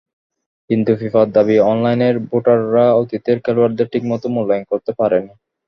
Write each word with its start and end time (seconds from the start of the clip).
কিন্তু 0.69 0.91
ফিফার 0.99 1.27
দাবি, 1.31 1.55
অনলাইনের 1.71 2.15
ভোটাররা 2.29 2.85
অতীতের 3.01 3.37
খেলোয়াড়দের 3.45 3.87
ঠিকমতো 3.93 4.27
মূল্যায়ন 4.35 4.63
করতে 4.71 4.91
পারেনি। 4.99 5.31